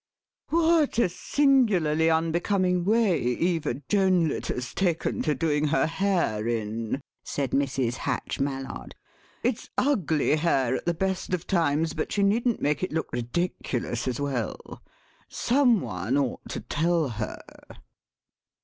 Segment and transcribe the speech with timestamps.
[0.49, 7.51] "What a singularly unbecoming way Eva Jonelet has taken to doing her hair in," said
[7.51, 7.97] Mrs.
[7.97, 8.95] Hatch Mallard;
[9.43, 14.07] "it's ugly hair at the best of times, but she needn't make it look ridiculous
[14.07, 14.81] as well.
[15.29, 17.39] Some one ought to tell her."